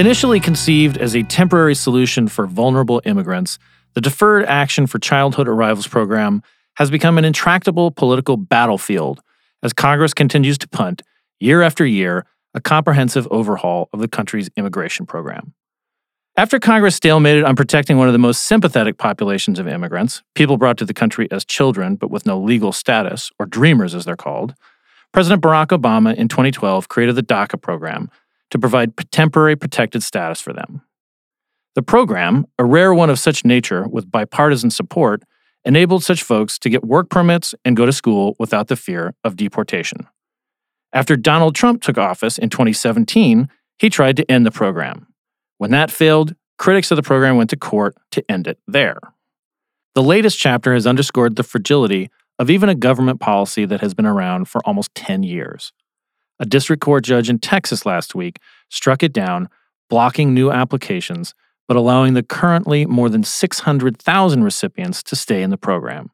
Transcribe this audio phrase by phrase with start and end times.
[0.00, 3.58] Initially conceived as a temporary solution for vulnerable immigrants,
[3.92, 6.42] the Deferred Action for Childhood Arrivals program
[6.76, 9.20] has become an intractable political battlefield
[9.62, 11.02] as Congress continues to punt,
[11.38, 15.52] year after year, a comprehensive overhaul of the country's immigration program.
[16.34, 20.78] After Congress stalemated on protecting one of the most sympathetic populations of immigrants, people brought
[20.78, 24.54] to the country as children but with no legal status, or dreamers as they're called,
[25.12, 28.10] President Barack Obama in 2012 created the DACA program
[28.50, 30.82] to provide temporary protected status for them.
[31.74, 35.22] The program, a rare one of such nature with bipartisan support,
[35.64, 39.36] enabled such folks to get work permits and go to school without the fear of
[39.36, 40.06] deportation.
[40.92, 45.06] After Donald Trump took office in 2017, he tried to end the program.
[45.58, 48.98] When that failed, critics of the program went to court to end it there.
[49.94, 54.06] The latest chapter has underscored the fragility of even a government policy that has been
[54.06, 55.72] around for almost 10 years.
[56.40, 58.38] A district court judge in Texas last week
[58.70, 59.48] struck it down,
[59.90, 61.34] blocking new applications,
[61.68, 66.10] but allowing the currently more than 600,000 recipients to stay in the program.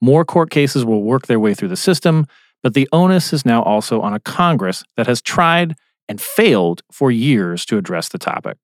[0.00, 2.26] More court cases will work their way through the system,
[2.62, 5.76] but the onus is now also on a Congress that has tried
[6.08, 8.56] and failed for years to address the topic.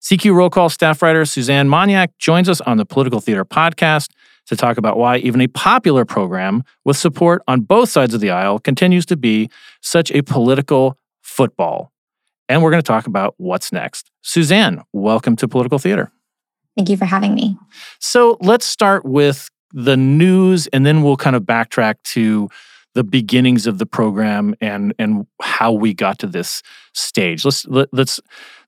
[0.00, 4.10] CQ Roll Call staff writer Suzanne Monyak joins us on the Political Theater podcast
[4.46, 8.30] to talk about why even a popular program with support on both sides of the
[8.30, 11.92] aisle continues to be such a political football.
[12.48, 14.10] And we're going to talk about what's next.
[14.22, 16.12] Suzanne, welcome to Political Theater.
[16.76, 17.56] Thank you for having me.
[17.98, 22.48] So let's start with the news and then we'll kind of backtrack to
[22.96, 26.62] the beginnings of the program and and how we got to this
[26.94, 27.44] stage.
[27.44, 28.20] Let's let, us let us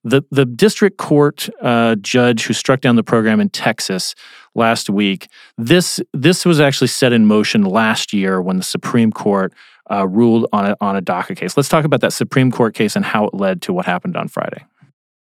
[0.05, 4.15] the the district court uh, judge who struck down the program in Texas
[4.55, 5.28] last week.
[5.56, 9.55] This this was actually set in motion last year when the Supreme Court
[9.91, 11.56] uh, ruled on a on a DACA case.
[11.56, 14.28] Let's talk about that Supreme Court case and how it led to what happened on
[14.28, 14.62] Friday.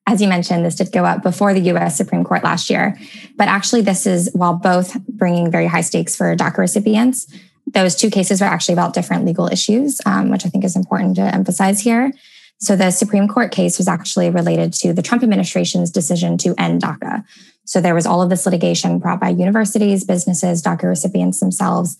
[0.05, 1.95] As you mentioned, this did go up before the U.S.
[1.95, 2.97] Supreme Court last year,
[3.37, 7.27] but actually, this is while both bringing very high stakes for DACA recipients.
[7.67, 11.15] Those two cases were actually about different legal issues, um, which I think is important
[11.15, 12.11] to emphasize here.
[12.59, 16.83] So the Supreme Court case was actually related to the Trump administration's decision to end
[16.83, 17.23] DACA.
[17.65, 21.97] So there was all of this litigation brought by universities, businesses, DACA recipients themselves,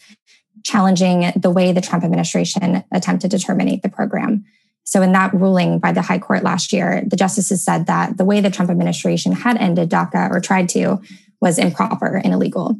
[0.64, 4.46] challenging the way the Trump administration attempted to terminate the program.
[4.84, 8.26] So in that ruling by the High Court last year, the justices said that the
[8.26, 11.02] way the Trump administration had ended DACA or tried to
[11.40, 12.78] was improper and illegal.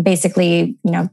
[0.00, 1.10] Basically, you know,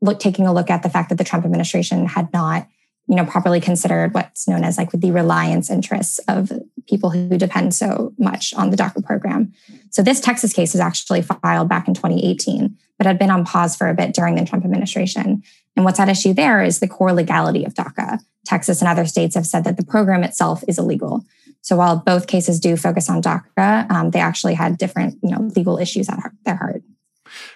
[0.00, 2.66] look, taking a look at the fact that the Trump administration had not
[3.10, 6.52] you know properly considered what's known as like the reliance interests of
[6.88, 9.52] people who depend so much on the DACA program.
[9.90, 13.74] So this Texas case was actually filed back in 2018, but had been on pause
[13.74, 15.42] for a bit during the Trump administration.
[15.76, 18.20] And what's at issue there is the core legality of DACA.
[18.44, 21.24] Texas and other states have said that the program itself is illegal.
[21.62, 25.50] So while both cases do focus on DACA, um, they actually had different, you know,
[25.56, 26.82] legal issues at their heart.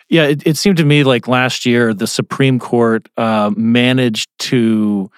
[0.09, 5.11] Yeah, it, it, seemed to me like last year the Supreme Court uh, managed to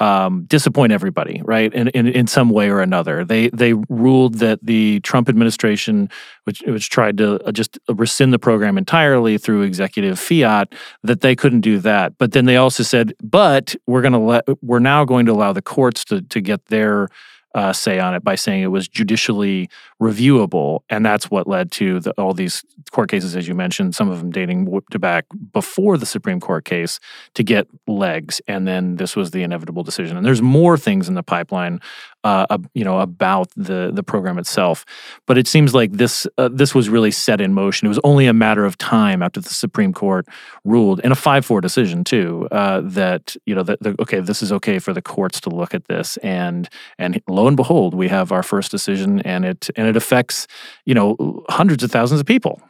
[0.00, 1.72] um, disappoint everybody, right?
[1.72, 6.10] In, in in some way or another, they they ruled that the Trump administration,
[6.44, 10.74] which which tried to uh, just rescind the program entirely through executive fiat,
[11.04, 12.18] that they couldn't do that.
[12.18, 15.52] But then they also said, but we're going to let we're now going to allow
[15.52, 17.08] the courts to to get their
[17.54, 19.70] uh, say on it by saying it was judicially
[20.02, 24.10] reviewable, and that's what led to the, all these court cases, as you mentioned, some
[24.10, 27.00] of them dating to back before the Supreme Court case
[27.34, 30.16] to get legs, and then this was the inevitable decision.
[30.16, 31.80] And there's more things in the pipeline,
[32.24, 34.84] uh, you know, about the the program itself,
[35.26, 37.86] but it seems like this uh, this was really set in motion.
[37.86, 40.26] It was only a matter of time after the Supreme Court
[40.64, 44.52] ruled in a five four decision too uh, that you know that okay, this is
[44.52, 46.68] okay for the courts to look at this, and
[46.98, 50.46] and lo and behold, we have our first decision, and it and it affects
[50.84, 52.60] you know hundreds of thousands of people.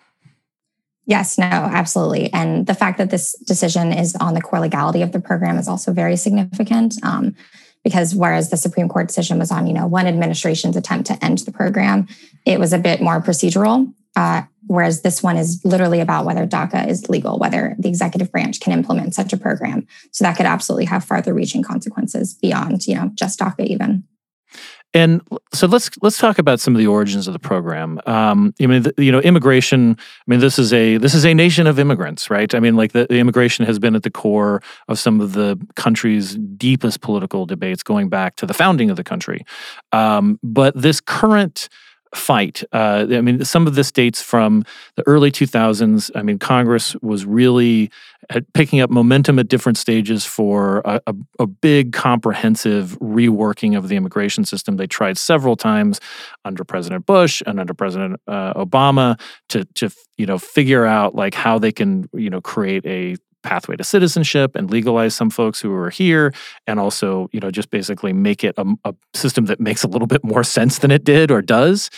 [1.07, 2.33] Yes, no, absolutely.
[2.33, 5.69] And the fact that this decision is on the core legality of the program is
[5.69, 6.95] also very significant.
[7.03, 7.35] Um,
[7.83, 11.39] because whereas the Supreme Court decision was on, you know, one administration's attempt to end
[11.39, 12.09] the program,
[12.47, 13.93] it was a bit more procedural.
[14.17, 18.61] Uh, whereas this one is literally about whether DACA is legal, whether the executive branch
[18.61, 19.87] can implement such a program.
[20.13, 24.05] So that could absolutely have farther reaching consequences beyond, you know, just DACA even.
[24.95, 25.21] And
[25.53, 28.01] so let's let's talk about some of the origins of the program.
[28.07, 29.97] Um, I mean, the, you know, immigration.
[29.99, 32.55] I mean, this is a this is a nation of immigrants, right?
[32.55, 35.59] I mean, like the, the immigration has been at the core of some of the
[35.75, 39.45] country's deepest political debates, going back to the founding of the country.
[39.91, 41.69] Um, but this current
[42.17, 42.63] fight.
[42.73, 44.65] Uh, I mean, some of this dates from
[44.97, 46.11] the early 2000s.
[46.15, 47.91] I mean, Congress was really
[48.55, 53.97] picking up momentum at different stages for a, a, a, big, comprehensive reworking of the
[53.97, 54.77] immigration system.
[54.77, 56.01] They tried several times
[56.45, 59.21] under President Bush and under President uh, Obama
[59.51, 63.77] to to you know figure out like how they can you know create a pathway
[63.77, 66.33] to citizenship and legalize some folks who are here
[66.67, 70.09] and also you know just basically make it a, a, system that makes a little
[70.09, 71.91] bit more sense than it did or does.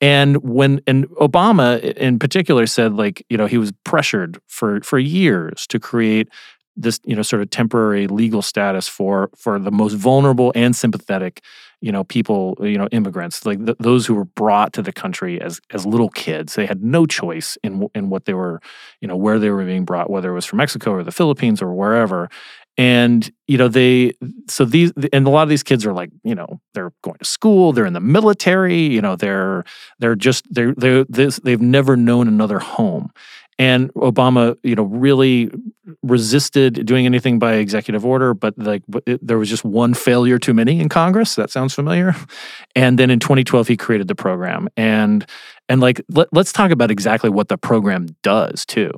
[0.00, 4.98] And when and obama in particular said like you know he was pressured for for
[4.98, 6.28] years to create
[6.76, 11.42] this you know sort of temporary legal status for for the most vulnerable and sympathetic
[11.84, 15.38] you know people you know immigrants like th- those who were brought to the country
[15.38, 18.58] as as little kids they had no choice in in what they were
[19.02, 21.60] you know where they were being brought whether it was from Mexico or the Philippines
[21.60, 22.30] or wherever
[22.76, 24.12] and you know they
[24.48, 27.24] so these and a lot of these kids are like you know they're going to
[27.24, 29.64] school they're in the military you know they're
[29.98, 33.10] they're just they're they're this they've never known another home
[33.58, 35.50] and Obama, you know, really
[36.02, 40.54] resisted doing anything by executive order, but like it, there was just one failure too
[40.54, 41.36] many in Congress.
[41.36, 42.16] That sounds familiar.
[42.74, 45.24] And then in 2012, he created the program, and
[45.68, 48.90] and like let, us talk about exactly what the program does too.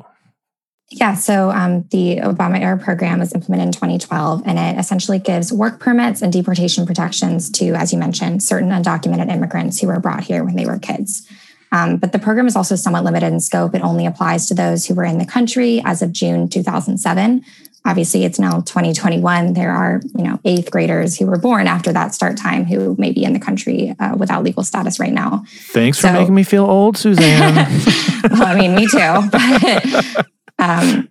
[0.90, 5.52] Yeah, so um, the Obama era program was implemented in 2012, and it essentially gives
[5.52, 10.22] work permits and deportation protections to, as you mentioned, certain undocumented immigrants who were brought
[10.22, 11.26] here when they were kids.
[11.72, 13.74] Um, but the program is also somewhat limited in scope.
[13.74, 17.44] It only applies to those who were in the country as of June 2007.
[17.84, 19.54] Obviously, it's now 2021.
[19.54, 23.12] There are, you know, eighth graders who were born after that start time who may
[23.12, 25.44] be in the country uh, without legal status right now.
[25.48, 27.54] Thanks so, for making me feel old, Suzanne.
[28.30, 28.98] well, I mean, me too.
[29.30, 30.26] But,
[30.58, 31.08] um,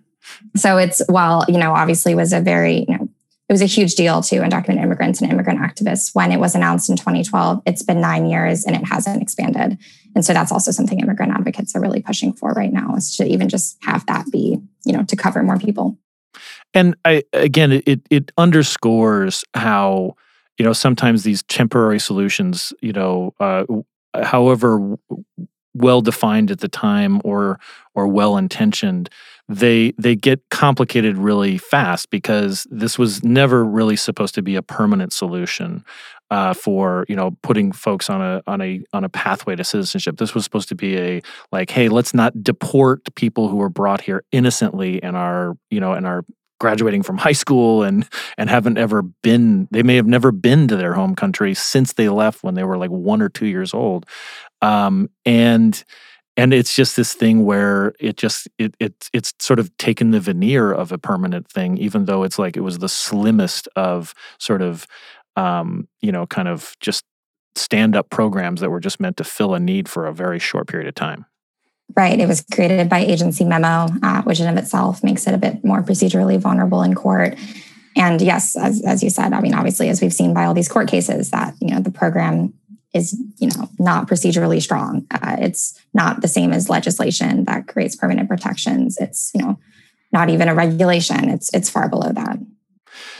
[0.56, 3.08] so it's while you know, obviously, was a very you know
[3.48, 6.90] it was a huge deal to undocumented immigrants and immigrant activists when it was announced
[6.90, 7.62] in 2012.
[7.64, 9.78] It's been nine years and it hasn't expanded.
[10.16, 13.24] And so that's also something immigrant advocates are really pushing for right now is to
[13.24, 15.96] even just have that be, you know, to cover more people.
[16.74, 20.16] And I again, it it underscores how
[20.58, 23.64] you know sometimes these temporary solutions, you know, uh,
[24.22, 24.96] however
[25.74, 27.60] well defined at the time or
[27.94, 29.08] or well intentioned
[29.48, 34.62] they they get complicated really fast because this was never really supposed to be a
[34.62, 35.84] permanent solution
[36.30, 40.16] uh, for you know putting folks on a on a on a pathway to citizenship.
[40.16, 41.22] This was supposed to be a
[41.52, 45.92] like, hey, let's not deport people who were brought here innocently and are you know
[45.92, 46.24] and are
[46.58, 48.08] graduating from high school and
[48.38, 52.08] and haven't ever been they may have never been to their home country since they
[52.08, 54.06] left when they were like one or two years old
[54.62, 55.84] um, and
[56.36, 60.20] and it's just this thing where it just it, it it's sort of taken the
[60.20, 64.62] veneer of a permanent thing even though it's like it was the slimmest of sort
[64.62, 64.86] of
[65.36, 67.04] um, you know kind of just
[67.54, 70.68] stand up programs that were just meant to fill a need for a very short
[70.68, 71.24] period of time.
[71.96, 72.18] Right.
[72.18, 75.64] It was created by agency memo uh, which in of itself makes it a bit
[75.64, 77.38] more procedurally vulnerable in court.
[77.96, 80.68] And yes as, as you said i mean obviously as we've seen by all these
[80.68, 82.52] court cases that you know the program
[82.96, 85.06] is you know not procedurally strong.
[85.10, 88.96] Uh, it's not the same as legislation that creates permanent protections.
[88.98, 89.58] It's you know
[90.12, 91.28] not even a regulation.
[91.28, 92.38] It's it's far below that.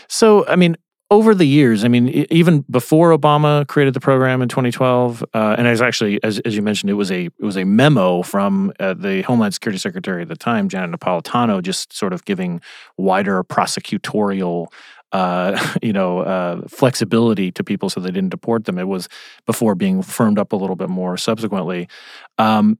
[0.09, 0.77] So i mean
[1.11, 5.69] over the years, I mean, even before Obama created the program in 2012, uh, and
[5.69, 8.95] as actually, as, as you mentioned, it was a it was a memo from uh,
[8.95, 12.61] the Homeland Security Secretary at the time, Janet Napolitano, just sort of giving
[12.97, 14.67] wider prosecutorial
[15.13, 18.79] uh, you know, uh, flexibility to people so they didn't deport them.
[18.79, 19.09] It was
[19.47, 21.89] before being firmed up a little bit more subsequently.
[22.39, 22.79] Um,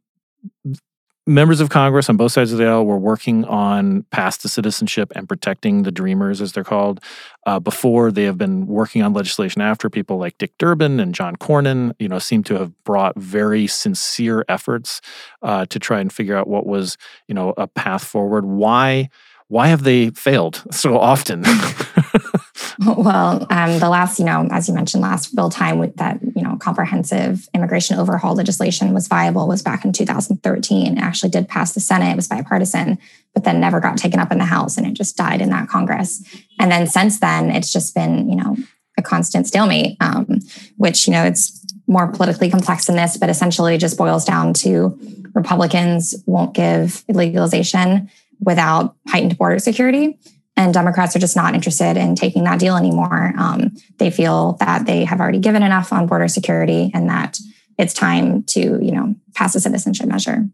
[1.27, 5.13] members of Congress on both sides of the aisle were working on path to citizenship
[5.17, 7.01] and protecting the dreamers, as they're called.
[7.47, 11.37] Uh, before they have been working on legislation after people like Dick Durbin and John
[11.37, 15.01] Cornyn, you know, seem to have brought very sincere efforts
[15.43, 18.47] uh, to try and figure out what was, you know, a path forward.
[18.47, 19.09] Why?
[19.49, 21.43] Why have they failed so often?
[22.87, 26.57] well, um, the last, you know, as you mentioned, last real time that you know
[26.57, 30.99] comprehensive immigration overhaul legislation was viable was back in 2013.
[30.99, 32.99] It actually did pass the Senate; it was bipartisan,
[33.35, 35.69] but then never got taken up in the House, and it just died in that
[35.69, 36.23] Congress.
[36.59, 38.57] And then since then, it's just been, you know,
[38.99, 40.41] a constant stalemate, um,
[40.77, 44.99] which you know it's more politically complex than this, but essentially just boils down to
[45.35, 50.19] Republicans won't give legalization without heightened border security.
[50.57, 53.35] And Democrats are just not interested in taking that deal anymore.
[53.37, 57.39] Um, they feel that they have already given enough on border security and that
[57.79, 60.47] it's time to, you know, pass a citizenship measure.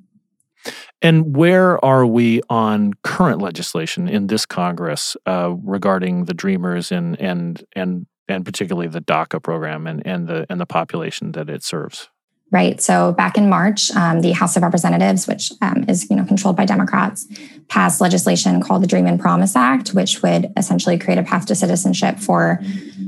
[1.00, 7.20] And where are we on current legislation in this Congress uh, regarding the Dreamers and
[7.20, 11.64] and and and particularly the DACA program and, and the and the population that it
[11.64, 12.08] serves?
[12.52, 12.82] Right.
[12.82, 16.54] So back in March, um, the House of Representatives, which um, is you know controlled
[16.54, 17.26] by Democrats,
[17.68, 21.54] passed legislation called the Dream and Promise Act, which would essentially create a path to
[21.54, 22.60] citizenship for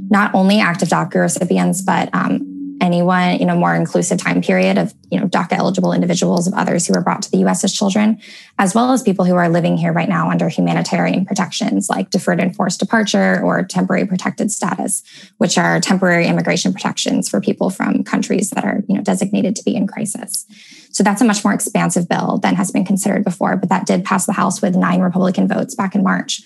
[0.09, 2.44] not only active DACA recipients, but um,
[2.85, 6.87] anyone in a more inclusive time period of you know DACA eligible individuals of others
[6.87, 8.21] who were brought to the US as children,
[8.59, 12.41] as well as people who are living here right now under humanitarian protections like deferred
[12.41, 15.03] enforced departure or temporary protected status,
[15.39, 19.65] which are temporary immigration protections for people from countries that are you know designated to
[19.65, 20.47] be in crisis.
[20.91, 24.05] So that's a much more expansive bill than has been considered before, but that did
[24.05, 26.43] pass the House with nine Republican votes back in March.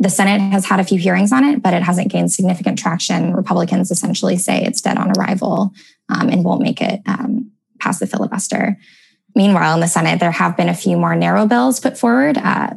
[0.00, 3.34] The Senate has had a few hearings on it, but it hasn't gained significant traction.
[3.34, 5.74] Republicans essentially say it's dead on arrival
[6.08, 8.78] um, and won't make it um, past the filibuster.
[9.34, 12.70] Meanwhile, in the Senate, there have been a few more narrow bills put forward, uh,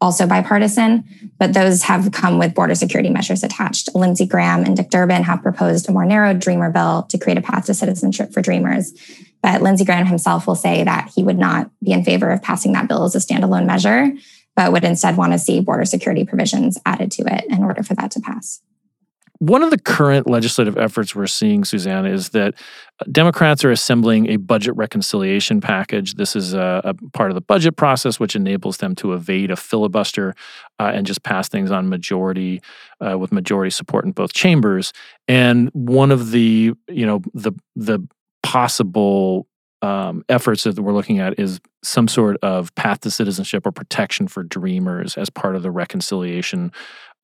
[0.00, 1.04] also bipartisan,
[1.38, 3.94] but those have come with border security measures attached.
[3.94, 7.42] Lindsey Graham and Dick Durbin have proposed a more narrow Dreamer bill to create a
[7.42, 8.92] path to citizenship for Dreamers.
[9.40, 12.72] But Lindsey Graham himself will say that he would not be in favor of passing
[12.72, 14.12] that bill as a standalone measure
[14.56, 17.94] but would instead want to see border security provisions added to it in order for
[17.94, 18.62] that to pass.
[19.38, 22.54] One of the current legislative efforts we're seeing, Suzanne, is that
[23.12, 26.14] Democrats are assembling a budget reconciliation package.
[26.14, 29.56] This is a, a part of the budget process, which enables them to evade a
[29.56, 30.34] filibuster
[30.80, 32.62] uh, and just pass things on majority
[33.06, 34.94] uh, with majority support in both chambers.
[35.28, 37.98] And one of the, you know, the the
[38.42, 39.46] possible
[39.86, 44.26] um, efforts that we're looking at is some sort of path to citizenship or protection
[44.26, 46.72] for dreamers as part of the reconciliation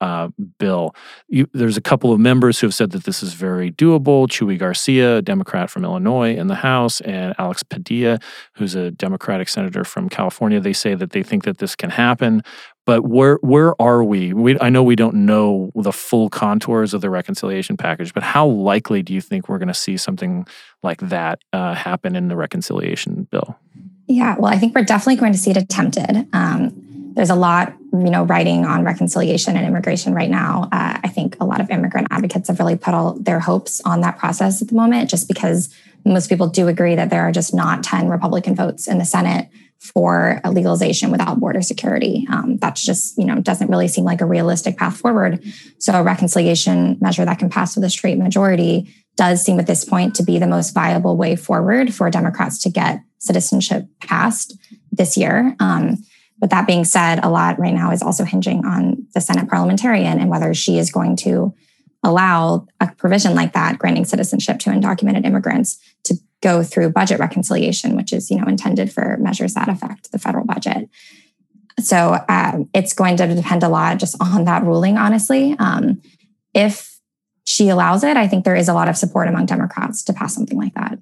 [0.00, 0.28] uh,
[0.58, 0.94] bill.
[1.28, 4.26] You, there's a couple of members who have said that this is very doable.
[4.28, 8.18] Chuy Garcia, a Democrat from Illinois in the House, and Alex Padilla,
[8.54, 10.60] who's a Democratic senator from California.
[10.60, 12.42] They say that they think that this can happen.
[12.84, 14.32] But where where are we?
[14.32, 14.58] we?
[14.60, 19.02] I know we don't know the full contours of the reconciliation package, but how likely
[19.02, 20.46] do you think we're going to see something
[20.82, 23.56] like that uh, happen in the reconciliation bill?
[24.08, 26.26] Yeah, well, I think we're definitely going to see it attempted.
[26.32, 26.74] Um,
[27.14, 30.68] there's a lot, you know, writing on reconciliation and immigration right now.
[30.72, 34.00] Uh, I think a lot of immigrant advocates have really put all their hopes on
[34.00, 35.74] that process at the moment, just because
[36.04, 39.48] most people do agree that there are just not 10 Republican votes in the Senate
[39.82, 42.24] for a legalization without border security.
[42.30, 45.42] Um, that's just, you know, doesn't really seem like a realistic path forward.
[45.78, 49.84] So a reconciliation measure that can pass with a straight majority does seem at this
[49.84, 54.56] point to be the most viable way forward for Democrats to get citizenship passed
[54.92, 55.56] this year.
[55.58, 55.96] Um,
[56.38, 60.20] but that being said, a lot right now is also hinging on the Senate parliamentarian
[60.20, 61.52] and whether she is going to
[62.04, 67.96] allow a provision like that, granting citizenship to undocumented immigrants, to go through budget reconciliation,
[67.96, 70.88] which is you know intended for measures that affect the federal budget.
[71.80, 75.56] So um, it's going to depend a lot just on that ruling, honestly.
[75.58, 76.02] Um,
[76.52, 77.00] if
[77.44, 80.34] she allows it, I think there is a lot of support among Democrats to pass
[80.34, 80.98] something like that.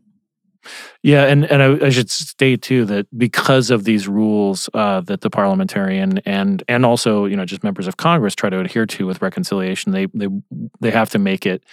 [1.03, 5.23] Yeah, and and I, I, should state too that because of these rules uh, that
[5.23, 9.07] the parliamentarian and and also you know just members of Congress try to adhere to
[9.07, 10.29] with reconciliation, they they
[10.81, 11.65] they have to make it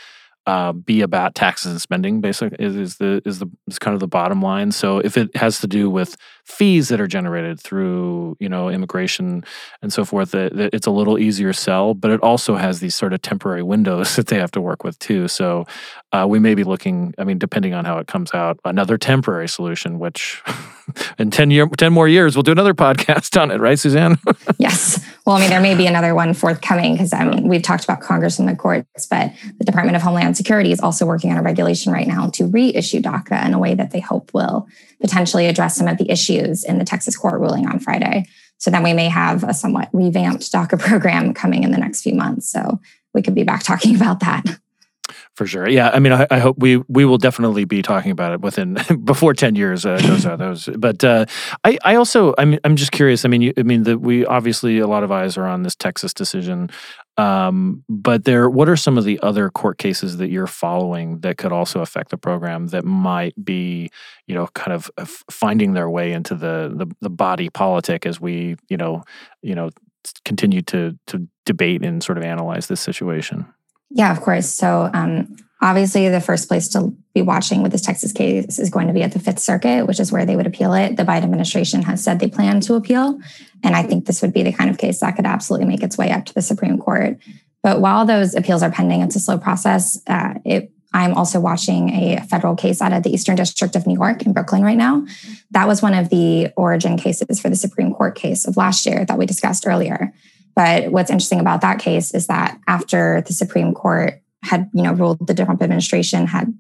[0.47, 2.21] uh, be about taxes and spending.
[2.21, 4.71] Basically, is, is the is the is kind of the bottom line.
[4.71, 9.43] So if it has to do with fees that are generated through you know immigration
[9.81, 11.93] and so forth, it, it's a little easier sell.
[11.93, 14.97] But it also has these sort of temporary windows that they have to work with
[14.99, 15.27] too.
[15.27, 15.65] So
[16.13, 17.13] uh, we may be looking.
[17.17, 20.41] I mean, depending on how it comes out, another temporary solution, which
[21.19, 24.17] in ten year ten more years we'll do another podcast on it, right, Suzanne?
[24.57, 25.05] yes.
[25.27, 27.11] Well, I mean, there may be another one forthcoming because
[27.43, 31.05] we've talked about Congress and the courts, but the Department of Homeland Security is also
[31.05, 34.33] working on a regulation right now to reissue DACA in a way that they hope
[34.33, 34.69] will
[35.01, 38.25] potentially address some of the issues in the Texas court ruling on Friday.
[38.57, 42.13] So then we may have a somewhat revamped DACA program coming in the next few
[42.13, 42.49] months.
[42.49, 42.79] So
[43.13, 44.45] we could be back talking about that.
[45.37, 45.91] For sure, yeah.
[45.93, 49.35] I mean, I, I, hope we we will definitely be talking about it within before
[49.35, 49.85] ten years.
[49.85, 49.97] Uh,
[50.35, 50.67] those.
[50.75, 51.27] But uh,
[51.63, 53.23] I I also I'm I'm just curious.
[53.23, 55.75] I mean, you, I mean, the, we obviously a lot of eyes are on this
[55.75, 56.71] Texas decision.
[57.17, 61.37] Um, but there, what are some of the other court cases that you're following that
[61.37, 63.91] could also affect the program that might be,
[64.25, 64.89] you know, kind of
[65.29, 69.03] finding their way into the the, the body politic as we, you know,
[69.43, 69.69] you know,
[70.25, 73.45] continue to to debate and sort of analyze this situation.
[73.89, 74.49] Yeah, of course.
[74.49, 78.87] So um, Obviously, the first place to be watching with this Texas case is going
[78.87, 80.97] to be at the Fifth Circuit, which is where they would appeal it.
[80.97, 83.19] The Biden administration has said they plan to appeal.
[83.63, 85.97] And I think this would be the kind of case that could absolutely make its
[85.97, 87.17] way up to the Supreme Court.
[87.63, 89.99] But while those appeals are pending, it's a slow process.
[90.05, 93.95] Uh, it, I'm also watching a federal case out of the Eastern District of New
[93.95, 95.07] York in Brooklyn right now.
[95.51, 99.05] That was one of the origin cases for the Supreme Court case of last year
[99.05, 100.13] that we discussed earlier.
[100.57, 104.91] But what's interesting about that case is that after the Supreme Court had, you know,
[104.91, 106.51] ruled the Trump administration had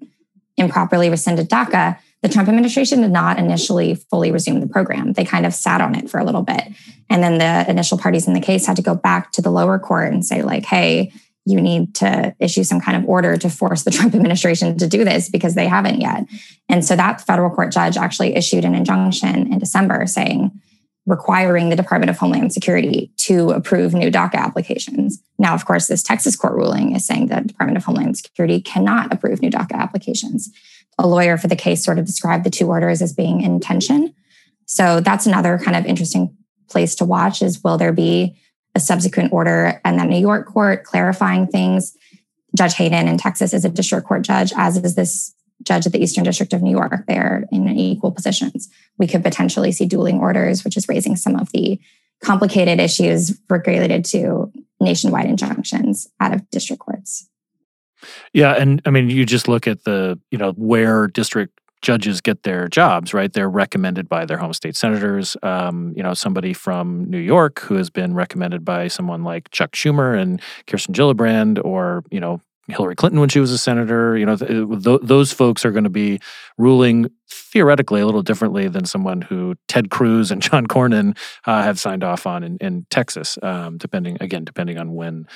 [0.55, 5.13] improperly rescinded DACA, the Trump administration did not initially fully resume the program.
[5.13, 6.63] They kind of sat on it for a little bit.
[7.09, 9.79] And then the initial parties in the case had to go back to the lower
[9.79, 11.11] court and say, like, hey,
[11.45, 15.05] you need to issue some kind of order to force the Trump administration to do
[15.05, 16.27] this because they haven't yet.
[16.69, 20.51] And so that federal court judge actually issued an injunction in December saying,
[21.07, 25.23] requiring the Department of Homeland Security to approve new DACA applications.
[25.39, 28.61] Now, of course, this Texas court ruling is saying that the Department of Homeland Security
[28.61, 30.51] cannot approve new DACA applications.
[30.99, 34.13] A lawyer for the case sort of described the two orders as being in tension.
[34.65, 36.35] So that's another kind of interesting
[36.69, 38.37] place to watch is will there be
[38.75, 41.95] a subsequent order and then New York court clarifying things?
[42.55, 45.33] Judge Hanen in Texas is a district court judge, as is this
[45.63, 46.93] judge of the Eastern District of New York.
[47.07, 48.69] They're in equal positions.
[48.97, 51.79] We could potentially see dueling orders, which is raising some of the
[52.23, 57.29] complicated issues related to nationwide injunctions out of district courts.
[58.33, 62.43] Yeah, and I mean, you just look at the, you know, where district judges get
[62.43, 63.31] their jobs, right?
[63.31, 65.37] They're recommended by their home state senators.
[65.43, 69.71] Um, you know, somebody from New York who has been recommended by someone like Chuck
[69.71, 74.17] Schumer and Kirsten Gillibrand, or you know, Hillary Clinton when she was a senator.
[74.17, 76.19] You know, th- th- those folks are going to be
[76.57, 81.79] ruling theoretically a little differently than someone who Ted Cruz and John Cornyn uh, have
[81.79, 85.27] signed off on in, in Texas, um, depending again depending on when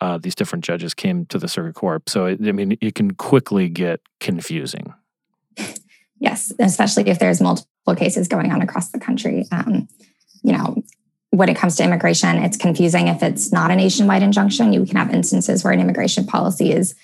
[0.00, 2.08] uh, these different judges came to the circuit court.
[2.08, 4.94] So it, I mean, it can quickly get confusing.
[6.20, 9.44] Yes, especially if there's multiple cases going on across the country.
[9.52, 9.88] Um,
[10.42, 10.82] you know,
[11.30, 14.72] when it comes to immigration, it's confusing if it's not a nationwide injunction.
[14.72, 16.94] You can have instances where an immigration policy is,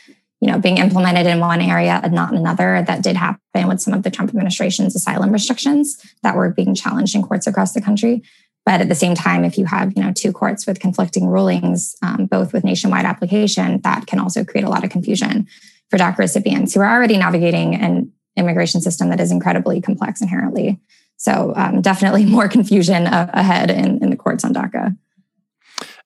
[0.41, 2.83] you know, being implemented in one area and not in another.
[2.87, 7.15] That did happen with some of the Trump administration's asylum restrictions that were being challenged
[7.15, 8.23] in courts across the country.
[8.65, 11.97] But at the same time, if you have, you know, two courts with conflicting rulings,
[12.03, 15.47] um, both with nationwide application, that can also create a lot of confusion
[15.91, 20.81] for DACA recipients who are already navigating an immigration system that is incredibly complex inherently.
[21.17, 24.97] So um, definitely more confusion uh, ahead in, in the courts on DACA.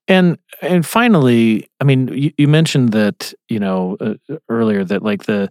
[0.07, 4.15] And and finally, I mean, you, you mentioned that you know uh,
[4.49, 5.51] earlier that like the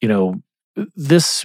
[0.00, 0.40] you know
[0.94, 1.44] this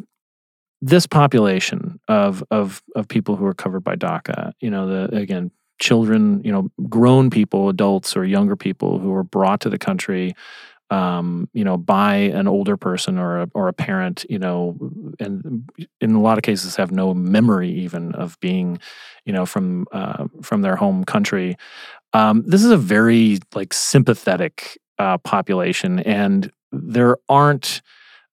[0.81, 5.51] this population of of of people who are covered by DACA, you know, the again
[5.79, 10.35] children, you know, grown people, adults or younger people who were brought to the country
[10.91, 14.77] um, you know, by an older person or a, or a parent, you know,
[15.19, 15.67] and
[16.01, 18.77] in a lot of cases have no memory even of being,
[19.25, 21.55] you know, from uh, from their home country.
[22.13, 27.81] Um, this is a very like sympathetic uh, population, and there aren't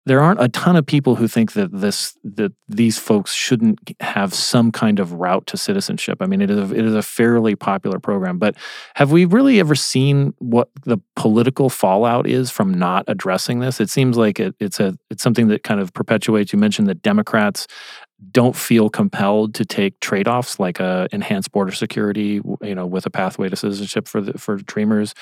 [0.07, 4.33] there aren't a ton of people who think that this that these folks shouldn't have
[4.33, 6.19] some kind of route to citizenship.
[6.21, 8.57] I mean, it is a, it is a fairly popular program, but
[8.95, 13.81] have we really ever seen what the political fallout is from not addressing this?
[13.81, 16.53] It seems like it, it's a it's something that kind of perpetuates.
[16.53, 17.67] You mentioned that Democrats
[18.31, 23.11] don't feel compelled to take trade-offs like a enhanced border security, you know, with a
[23.11, 25.15] pathway to citizenship for the, for Dreamers.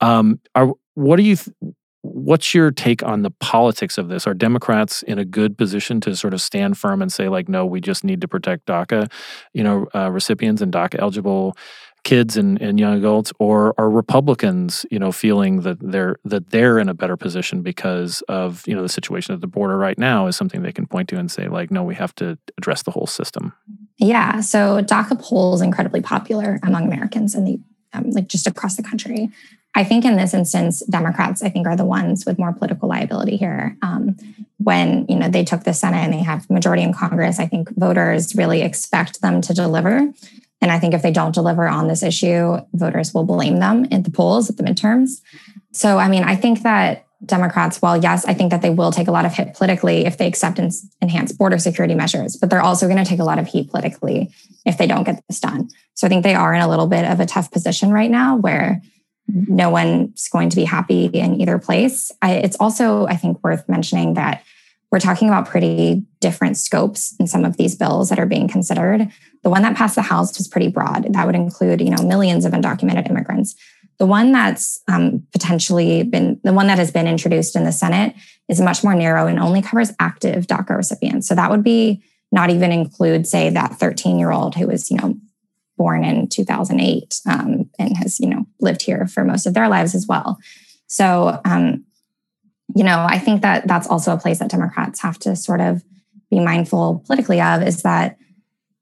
[0.00, 1.56] Um, are what do you th-
[2.04, 4.26] what's your take on the politics of this?
[4.26, 7.64] Are Democrats in a good position to sort of stand firm and say, like, no,
[7.64, 9.10] we just need to protect DACA,
[9.54, 11.56] you know, uh, recipients and DACA eligible
[12.04, 16.78] kids and, and young adults, or are Republicans, you know, feeling that they're that they're
[16.78, 20.26] in a better position because of you know the situation at the border right now
[20.26, 22.90] is something they can point to and say, like, no, we have to address the
[22.90, 23.54] whole system.
[23.96, 27.58] Yeah, so DACA polls incredibly popular among Americans and the
[27.94, 29.30] um, like just across the country.
[29.74, 33.36] I think in this instance, Democrats, I think, are the ones with more political liability
[33.36, 33.76] here.
[33.82, 34.16] Um,
[34.58, 37.70] when you know they took the Senate and they have majority in Congress, I think
[37.76, 40.12] voters really expect them to deliver.
[40.60, 44.02] And I think if they don't deliver on this issue, voters will blame them in
[44.02, 45.20] the polls at the midterms.
[45.72, 49.08] So, I mean, I think that Democrats, while yes, I think that they will take
[49.08, 50.58] a lot of hit politically if they accept
[51.00, 54.32] enhanced border security measures, but they're also going to take a lot of heat politically
[54.64, 55.68] if they don't get this done.
[55.94, 58.36] So I think they are in a little bit of a tough position right now
[58.36, 58.82] where
[59.28, 62.12] no one's going to be happy in either place.
[62.20, 64.44] I, it's also, I think, worth mentioning that
[64.90, 69.10] we're talking about pretty different scopes in some of these bills that are being considered.
[69.42, 71.12] The one that passed the House was pretty broad.
[71.12, 73.56] That would include, you know, millions of undocumented immigrants.
[73.98, 78.14] The one that's um, potentially been the one that has been introduced in the Senate
[78.48, 81.26] is much more narrow and only covers active DACA recipients.
[81.26, 84.96] So that would be not even include, say, that 13 year old who was, you
[84.98, 85.16] know,
[85.76, 89.94] born in 2008 um, and has, you know, lived here for most of their lives
[89.94, 90.38] as well.
[90.86, 91.84] So, um,
[92.74, 95.82] you know, I think that that's also a place that Democrats have to sort of
[96.30, 98.16] be mindful politically of is that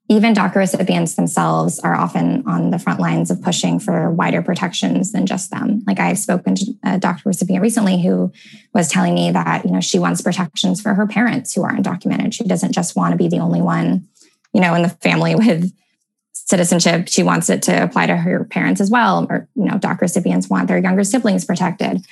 [0.09, 5.11] even DACA recipients themselves are often on the front lines of pushing for wider protections
[5.11, 5.81] than just them.
[5.87, 8.31] Like I've spoken to a DACA recipient recently who
[8.73, 12.33] was telling me that, you know, she wants protections for her parents who are undocumented.
[12.33, 14.07] She doesn't just want to be the only one,
[14.53, 15.71] you know, in the family with
[16.45, 17.07] citizenship.
[17.07, 19.25] She wants it to apply to her parents as well.
[19.29, 22.05] Or, you know, DACA recipients want their younger siblings protected.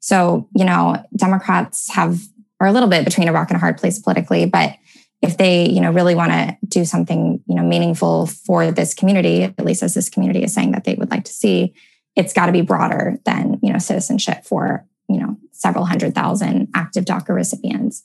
[0.00, 2.20] So, you know, Democrats have
[2.60, 4.76] are a little bit between a rock and a hard place politically, but
[5.22, 9.44] if they you know really want to do something you know meaningful for this community
[9.44, 11.72] at least as this community is saying that they would like to see
[12.16, 16.68] it's got to be broader than you know citizenship for you know several hundred thousand
[16.74, 18.02] active daca recipients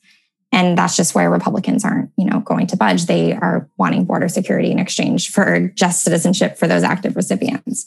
[0.52, 3.06] and that's just where republicans aren't you know going to budge.
[3.06, 7.86] They are wanting border security in exchange for just citizenship for those active recipients.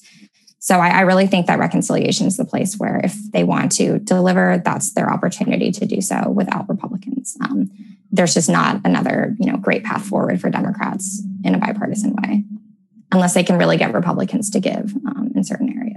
[0.63, 3.99] So I, I really think that reconciliation is the place where if they want to
[3.99, 7.37] deliver that's their opportunity to do so without republicans.
[7.41, 7.71] Um,
[8.13, 12.45] there's just not another you know great path forward for Democrats in a bipartisan way,
[13.13, 15.90] unless they can really get Republicans to give um, in certain areas.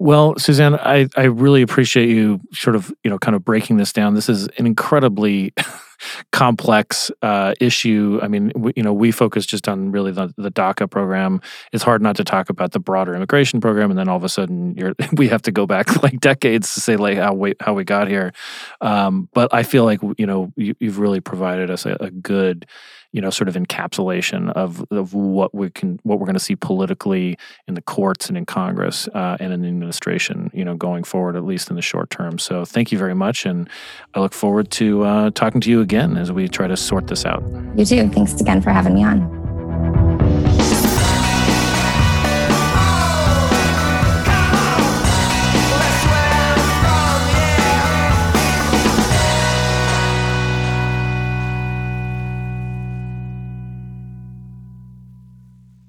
[0.00, 3.92] Well, Suzanne, I, I really appreciate you sort of, you know, kind of breaking this
[3.92, 4.14] down.
[4.14, 5.52] This is an incredibly
[6.32, 8.18] complex uh, issue.
[8.22, 11.42] I mean, we, you know, we focus just on really the, the DACA program.
[11.74, 14.30] It's hard not to talk about the broader immigration program, and then all of a
[14.30, 17.74] sudden, you're we have to go back like decades to say like how we how
[17.74, 18.32] we got here.
[18.80, 22.64] Um, but I feel like you know you, have really provided us a, a good
[23.12, 26.56] you know, sort of encapsulation of, of what we can, what we're going to see
[26.56, 31.02] politically in the courts and in Congress uh, and in the administration, you know, going
[31.02, 32.38] forward, at least in the short term.
[32.38, 33.44] So thank you very much.
[33.46, 33.68] And
[34.14, 37.24] I look forward to uh, talking to you again as we try to sort this
[37.24, 37.42] out.
[37.76, 38.08] You too.
[38.10, 39.49] Thanks again for having me on.